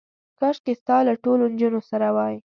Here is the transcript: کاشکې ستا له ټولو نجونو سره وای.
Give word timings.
کاشکې 0.39 0.73
ستا 0.81 0.97
له 1.07 1.13
ټولو 1.23 1.43
نجونو 1.53 1.79
سره 1.89 2.07
وای. 2.15 2.35